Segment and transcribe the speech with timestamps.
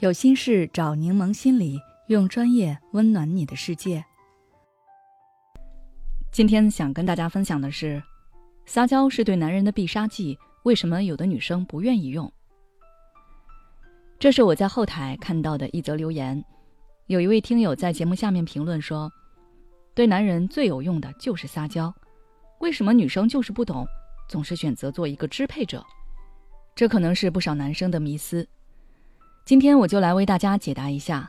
[0.00, 4.02] 有心事找柠檬心理，用专业温暖你的世界。
[6.32, 8.02] 今天想跟大家分享的是，
[8.64, 12.32] 撒娇是对男人的必杀技，为什么有的女生不愿意用？
[14.18, 16.42] 这是我在后台看到的一则留言，
[17.08, 19.12] 有一位听友在节目下面评论说，
[19.94, 21.94] 对男人最有用的就是撒娇，
[22.60, 23.86] 为什么女生就是不懂，
[24.30, 25.84] 总是选择做一个支配者？
[26.74, 28.48] 这可能是不少男生的迷思。
[29.50, 31.28] 今天我就来为大家解答一下。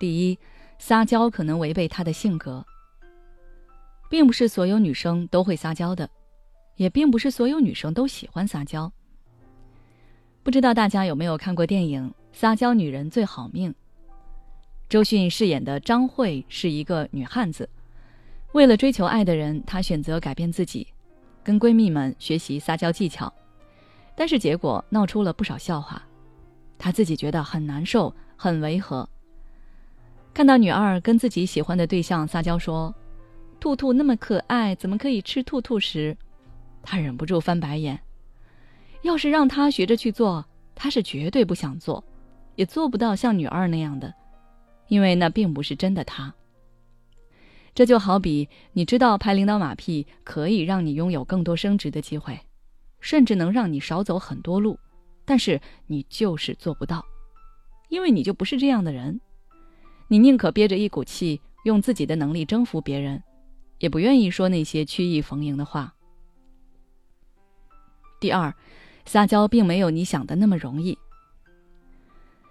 [0.00, 0.38] 第一，
[0.80, 2.66] 撒娇可能违背他的性格，
[4.10, 6.10] 并不是所有女生都会撒娇的，
[6.74, 8.92] 也并不是所有女生都喜欢撒娇。
[10.42, 13.70] 不知道大家有没有看过电影《撒娇女人最好命》？
[14.88, 17.70] 周迅饰演的张慧是一个女汉子，
[18.54, 20.88] 为了追求爱的人，她选择改变自己，
[21.44, 23.32] 跟闺蜜们学习撒娇技巧，
[24.16, 26.02] 但是结果闹出了不少笑话。
[26.82, 29.08] 他自己觉得很难受，很违和。
[30.34, 32.92] 看到女二跟自己喜欢的对象撒娇说
[33.60, 36.16] ：“兔兔那么可爱，怎么可以吃兔兔时？”
[36.82, 38.00] 他忍不住翻白眼。
[39.02, 42.02] 要是让他学着去做，他是绝对不想做，
[42.56, 44.12] 也做不到像女二那样的，
[44.88, 46.34] 因为那并不是真的他。
[47.76, 52.40] 这就好比你知道拍领导马屁可以让你拥有更多升职的机会，
[52.98, 54.76] 甚至能让你少走很多路。
[55.24, 57.04] 但是你就是做不到，
[57.88, 59.20] 因为你就不是这样的人。
[60.08, 63.22] 你宁可憋着一股气，用自己的能力征服别人，
[63.78, 65.94] 也不愿意说那些曲意逢迎的话。
[68.20, 68.54] 第二，
[69.04, 70.98] 撒娇并没有你想的那么容易。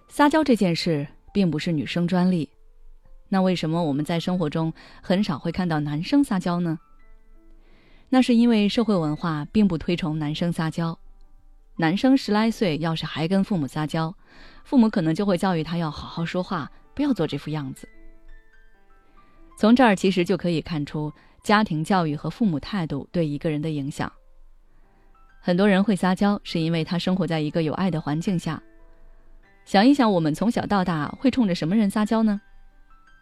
[0.07, 2.49] 撒娇这件事并不是女生专利，
[3.29, 6.79] 那为什么我们在生活中很少会看到男生撒娇呢？
[8.09, 10.97] 那是因为社会文化并不推崇男生撒娇。
[11.77, 14.13] 男生十来岁，要是还跟父母撒娇，
[14.63, 17.87] 父母可能就会教育他要好好说话，不要做这副样子。
[19.57, 21.11] 从这儿其实就可以看出
[21.43, 24.11] 家庭教育和父母态度对一个人的影响。
[25.39, 28.61] 很多人会撒娇，是因为他生活在一个有爱的环境下。
[29.65, 32.41] 想一想，我们从小到大会冲着什么人撒娇呢？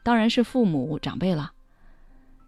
[0.03, 1.51] 当然是父母长辈了。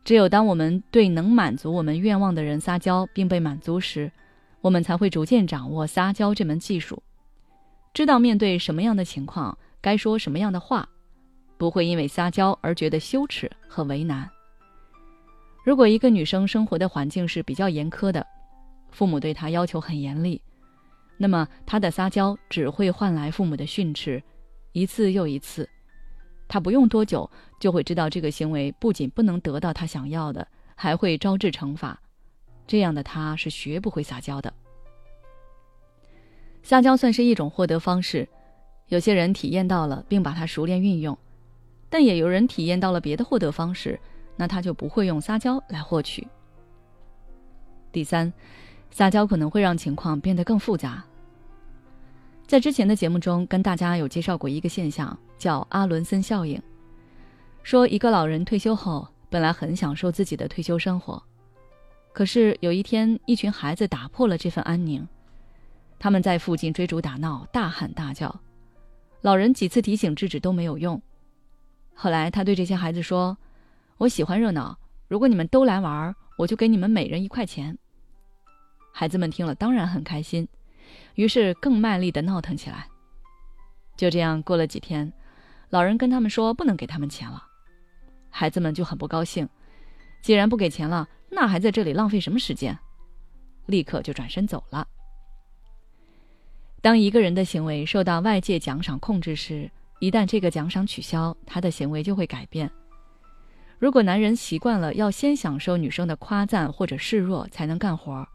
[0.04, 4.12] 只有当我们对能满足我们愿望的人撒娇并被满足时，
[4.62, 7.02] 我们才会逐渐掌握撒娇这门技术，
[7.94, 10.88] 知道面对什么样的情况该说什么样的话，
[11.58, 14.30] 不会因为撒娇而觉得羞耻和为难。
[15.64, 18.26] 如果一个女生生活的环境是比较严苛的，
[18.92, 20.42] 父母对她要求很严厉，
[21.18, 24.22] 那么她的撒娇只会换来父母的训斥，
[24.72, 25.68] 一次又一次。
[26.48, 27.30] 她不用多久
[27.60, 32.00] 就会知道这个行为不仅不能得到她想要的，还会招致惩罚。
[32.72, 34.54] 这样的他是学不会撒娇的。
[36.64, 38.26] 撒娇算是一种获得方式，
[38.88, 41.18] 有些人体验到了并把它熟练运用，
[41.90, 44.00] 但也有人体验到了别的获得方式，
[44.38, 46.26] 那他就不会用撒娇来获取。
[47.92, 48.32] 第三，
[48.90, 51.04] 撒娇可能会让情况变得更复杂。
[52.48, 56.58] 在之前的节目中跟大家有介绍过一个现象，叫阿伦森效应，
[57.64, 61.22] 说一个老人退休后本来很享受自己的退休生活。
[62.14, 65.08] 可是有一天，一群孩子打破了这份安宁，
[65.98, 68.40] 他们在附近追逐打闹，大喊大叫。
[69.22, 71.02] 老人几次提醒制止都没有用。
[71.94, 73.38] 后来他对这些孩子说
[73.98, 74.78] ：“我喜欢热闹，
[75.08, 77.78] 如果你们都来玩，我就给你们每人一块钱。”
[78.92, 80.48] 孩子们听了当然很开心，
[81.16, 82.88] 于是更卖力的闹腾起来。
[83.96, 85.12] 就这样过了几天，
[85.70, 87.42] 老人跟他们说不能给他们钱了，
[88.30, 89.48] 孩子们就很不高兴。
[90.22, 92.78] 既然不给钱了，那还在这里浪费什么时间？
[93.68, 94.86] 立刻就转身走了。
[96.82, 102.70] 当一个人的行为受到外界奖赏控制时，一旦这个奖赏取消，他的行为就会改变。
[103.80, 108.28] 如果男人习惯了要先享受女生的夸赞或者示弱才能干活，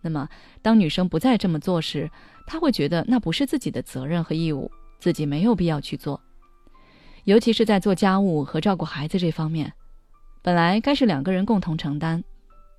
[0.00, 0.28] 那么
[0.62, 2.10] 当女生不再这么做时，
[2.46, 6.20] 他会觉得那不是自己的责任和义务，自己没有必要去做。
[7.24, 9.72] 尤其是在做家务和照顾孩子这方面，
[10.40, 12.22] 本来该是两个人共同承担。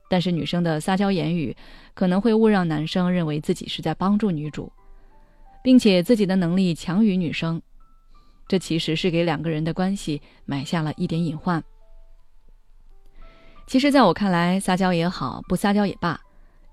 [0.10, 1.56] 但是女生的撒娇言语
[1.94, 4.70] 可能会误让男生认为自己是在帮助女主，
[5.64, 7.62] 并且自己的能力强于女生，
[8.48, 11.64] 这其实是给两个人的关系埋下了一点隐患。
[13.68, 16.20] 其实，在我看来，撒娇也好，不撒娇也罢，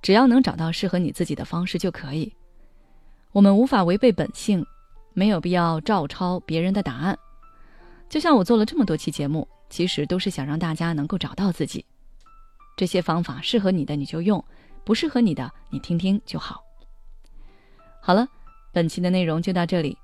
[0.00, 2.32] 只要能找到适合你自己的方式就可以。
[3.32, 4.64] 我们无法违背本性，
[5.12, 7.18] 没有必要照抄别人的答案。
[8.08, 11.84] 就像我做了这么多期节目，其实都是想让大家能够找到自己。
[12.76, 14.44] 这些方法适合你的你就用，
[14.84, 16.62] 不适合你的你听听就好。
[18.02, 18.28] 好了，
[18.70, 19.96] 本期的内容就到这里。